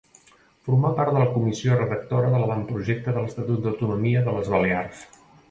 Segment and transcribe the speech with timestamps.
[0.69, 5.07] Formà part de la Comissió Redactora de l’Avantprojecte de l’Estatut d’Autonomia de les Balears.